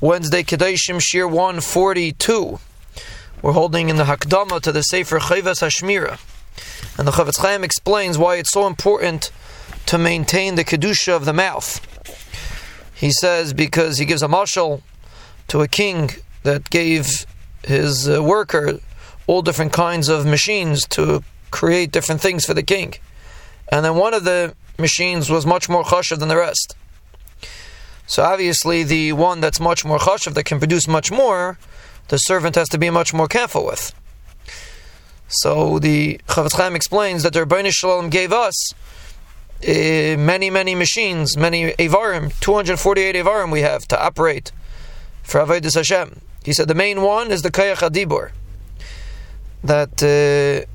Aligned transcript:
Wednesday 0.00 0.42
Kedoshim 0.42 1.00
Shir 1.00 1.26
142. 1.26 2.58
We're 3.40 3.52
holding 3.52 3.88
in 3.88 3.96
the 3.96 4.04
Hakdama 4.04 4.60
to 4.62 4.72
the 4.72 4.82
Sefer 4.82 5.18
Chovas 5.18 5.62
Hashmira. 5.62 6.18
And 6.98 7.06
the 7.06 7.12
Chofetz 7.12 7.38
Chaim 7.38 7.62
explains 7.62 8.18
why 8.18 8.36
it's 8.36 8.50
so 8.50 8.66
important 8.66 9.30
to 9.86 9.96
maintain 9.96 10.56
the 10.56 10.64
Kedusha 10.64 11.14
of 11.14 11.24
the 11.24 11.32
mouth. 11.32 11.80
He 12.94 13.12
says 13.12 13.52
because 13.52 13.98
he 13.98 14.04
gives 14.04 14.22
a 14.22 14.28
mashal 14.28 14.82
to 15.48 15.62
a 15.62 15.68
king 15.68 16.10
that 16.42 16.70
gave 16.70 17.24
his 17.62 18.08
uh, 18.08 18.22
worker 18.22 18.80
all 19.26 19.42
different 19.42 19.72
kinds 19.72 20.08
of 20.08 20.26
machines 20.26 20.86
to 20.88 21.22
create 21.50 21.92
different 21.92 22.20
things 22.20 22.44
for 22.44 22.52
the 22.52 22.62
king. 22.62 22.94
And 23.70 23.84
then 23.84 23.94
one 23.94 24.12
of 24.12 24.24
the 24.24 24.54
machines 24.76 25.30
was 25.30 25.46
much 25.46 25.68
more 25.68 25.84
chashav 25.84 26.18
than 26.18 26.28
the 26.28 26.36
rest. 26.36 26.74
So 28.06 28.22
obviously, 28.22 28.82
the 28.82 29.12
one 29.12 29.40
that's 29.40 29.60
much 29.60 29.84
more 29.84 29.98
chashav, 29.98 30.34
that 30.34 30.44
can 30.44 30.58
produce 30.58 30.86
much 30.86 31.10
more, 31.10 31.58
the 32.08 32.18
servant 32.18 32.54
has 32.56 32.68
to 32.70 32.78
be 32.78 32.90
much 32.90 33.14
more 33.14 33.28
careful 33.28 33.64
with. 33.64 33.94
So 35.28 35.78
the 35.78 36.20
Chofetz 36.28 36.56
Chaim 36.56 36.76
explains 36.76 37.22
that 37.22 37.32
the 37.32 37.40
Ribono 37.40 37.72
Shel 37.72 37.90
Olam 37.90 38.10
gave 38.10 38.32
us 38.32 38.74
uh, 39.66 40.16
many, 40.18 40.50
many 40.50 40.74
machines, 40.74 41.36
many 41.36 41.72
Avarim, 41.72 42.38
248 42.40 43.16
Avarim 43.16 43.50
we 43.50 43.62
have 43.62 43.88
to 43.88 44.00
operate 44.00 44.52
for 45.22 45.40
Avodah 45.40 45.74
Hashem. 45.74 46.20
He 46.44 46.52
said 46.52 46.68
the 46.68 46.74
main 46.74 47.00
one 47.00 47.30
is 47.30 47.40
the 47.40 47.50
Koach 47.50 47.76
Hadibur. 47.76 48.32
That 49.64 50.02
uh, 50.02 50.66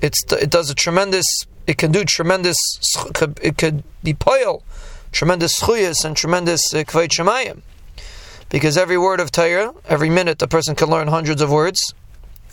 it's, 0.00 0.22
it 0.32 0.50
does 0.50 0.70
a 0.70 0.74
tremendous, 0.74 1.26
it 1.66 1.76
can 1.76 1.90
do 1.90 2.04
tremendous, 2.04 2.56
it 3.42 3.58
could 3.58 3.82
be 4.04 4.14
poil 4.14 4.62
tremendous 5.16 5.58
schuyas 5.58 6.04
and 6.04 6.14
tremendous 6.14 6.74
uh, 6.74 6.84
kvayt 6.84 7.08
shemayim. 7.08 7.62
Because 8.50 8.76
every 8.76 8.98
word 8.98 9.18
of 9.18 9.32
Torah, 9.32 9.72
every 9.88 10.10
minute, 10.10 10.42
a 10.42 10.46
person 10.46 10.74
can 10.74 10.90
learn 10.90 11.08
hundreds 11.08 11.40
of 11.40 11.50
words. 11.50 11.94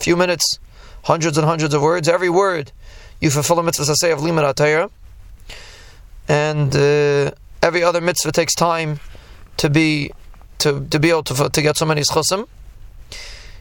A 0.00 0.02
Few 0.02 0.16
minutes, 0.16 0.58
hundreds 1.02 1.36
and 1.36 1.46
hundreds 1.46 1.74
of 1.74 1.82
words. 1.82 2.08
Every 2.08 2.30
word, 2.30 2.72
you 3.20 3.28
fulfill 3.28 3.58
a 3.58 3.62
mitzvah 3.62 3.94
say 3.94 4.10
of 4.12 4.20
limud 4.20 4.54
Torah. 4.56 4.90
And 6.26 6.74
uh, 6.74 7.32
every 7.62 7.82
other 7.82 8.00
mitzvah 8.00 8.32
takes 8.32 8.54
time 8.54 8.98
to 9.58 9.68
be 9.68 10.10
to, 10.60 10.86
to 10.88 10.98
be 10.98 11.10
able 11.10 11.24
to, 11.24 11.50
to 11.50 11.62
get 11.62 11.76
so 11.76 11.84
many 11.84 12.00
schusim. 12.00 12.48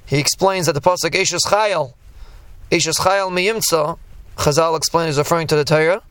He 0.06 0.18
explains 0.18 0.68
that 0.68 0.74
the 0.74 0.82
pasuk 0.82 1.12
Eishes 1.12 1.42
Chayil, 1.48 1.94
Eishes 2.72 3.00
Chayil 3.02 3.30
Miyimtza, 3.30 4.00
Chazal 4.38 4.78
explains 4.78 5.16
is 5.16 5.18
referring 5.18 5.48
to 5.48 5.58
the 5.58 5.66
Torah. 5.66 6.02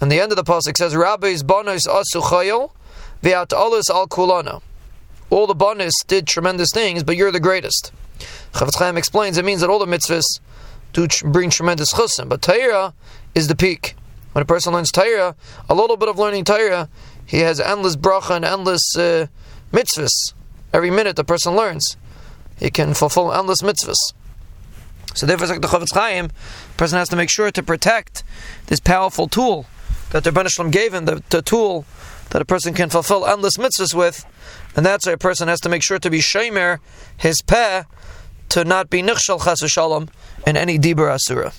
And 0.00 0.10
the 0.10 0.20
end 0.20 0.32
of 0.32 0.36
the 0.36 0.44
pasuk 0.44 0.76
says, 0.76 0.96
"Rabbis 0.96 1.42
banos 1.42 1.86
asu 1.86 2.22
chayil, 2.22 2.70
v'at 3.22 3.48
alus 3.48 3.90
al 3.90 4.08
kulana." 4.08 4.62
All 5.28 5.46
the 5.46 5.54
banos 5.54 5.92
did 6.06 6.26
tremendous 6.26 6.70
things, 6.72 7.02
but 7.02 7.16
you're 7.16 7.30
the 7.30 7.40
greatest. 7.40 7.92
Chofetz 8.54 8.78
Chaim 8.78 8.96
explains 8.96 9.38
it 9.38 9.44
means 9.44 9.60
that 9.60 9.70
all 9.70 9.78
the 9.78 9.86
mitzvahs 9.86 10.40
do 10.92 11.06
bring 11.24 11.50
tremendous 11.50 11.92
chusim, 11.92 12.28
but 12.28 12.42
Torah 12.42 12.94
is 13.34 13.48
the 13.48 13.54
peak. 13.54 13.94
When 14.32 14.42
a 14.42 14.46
person 14.46 14.72
learns 14.72 14.90
Torah, 14.90 15.36
a 15.68 15.74
little 15.74 15.96
bit 15.96 16.08
of 16.08 16.18
learning 16.18 16.44
Torah, 16.44 16.88
he 17.26 17.40
has 17.40 17.60
endless 17.60 17.96
bracha 17.96 18.36
and 18.36 18.44
endless 18.44 18.96
uh, 18.96 19.26
mitzvahs. 19.72 20.32
Every 20.72 20.90
minute 20.90 21.16
the 21.16 21.24
person 21.24 21.54
learns, 21.54 21.96
he 22.58 22.70
can 22.70 22.94
fulfill 22.94 23.32
endless 23.32 23.60
mitzvahs. 23.60 24.12
So 25.14 25.26
therefore, 25.26 25.48
like 25.48 25.60
the 25.60 25.68
Chofetz 25.68 25.92
Chaim, 25.92 26.28
the 26.28 26.76
person 26.76 26.98
has 26.98 27.08
to 27.08 27.16
make 27.16 27.30
sure 27.30 27.50
to 27.50 27.62
protect 27.62 28.22
this 28.66 28.80
powerful 28.80 29.28
tool 29.28 29.66
that 30.10 30.24
the 30.24 30.30
Rebbeinu 30.30 30.70
gave 30.70 30.92
him, 30.92 31.04
the, 31.04 31.22
the, 31.30 31.42
tool 31.42 31.84
that 32.30 32.42
a 32.42 32.44
person 32.44 32.74
can 32.74 32.90
fulfill 32.90 33.26
endless 33.26 33.56
mitzvahs 33.56 33.94
with, 33.94 34.24
and 34.76 34.84
that's 34.84 35.06
why 35.06 35.12
a 35.12 35.18
person 35.18 35.48
has 35.48 35.60
to 35.60 35.68
make 35.68 35.82
sure 35.82 35.98
to 35.98 36.10
be 36.10 36.18
shamer 36.18 36.78
his 37.16 37.42
peh 37.42 37.84
to 38.50 38.64
not 38.64 38.90
be 38.90 39.02
nichshal 39.02 39.42
chas 39.42 39.60
shalom 39.70 40.08
in 40.46 40.56
any 40.56 40.78
dibur 40.78 41.12
asura. 41.12 41.52